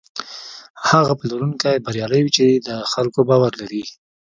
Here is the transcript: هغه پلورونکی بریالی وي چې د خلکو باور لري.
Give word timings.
هغه 0.89 1.13
پلورونکی 1.19 1.83
بریالی 1.85 2.19
وي 2.23 2.31
چې 2.37 2.47
د 2.67 2.69
خلکو 2.91 3.19
باور 3.29 3.51
لري. 3.61 3.83